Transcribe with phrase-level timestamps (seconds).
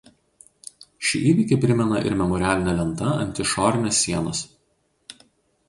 [1.09, 4.45] Šį įvykį primena ir memorialinė lenta ant išorinės sienos.